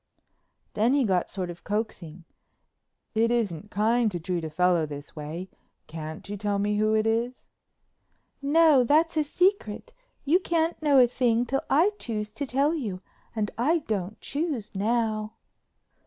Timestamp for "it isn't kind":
3.13-4.11